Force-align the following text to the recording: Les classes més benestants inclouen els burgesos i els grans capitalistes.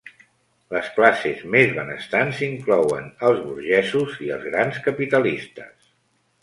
Les 0.75 0.87
classes 0.95 1.43
més 1.55 1.75
benestants 1.75 2.41
inclouen 2.47 3.07
els 3.29 3.45
burgesos 3.51 4.19
i 4.29 4.35
els 4.39 4.51
grans 4.51 4.83
capitalistes. 4.89 5.75